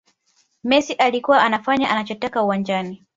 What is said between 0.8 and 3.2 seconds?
alikuwa anafanya anachotaka uwanjani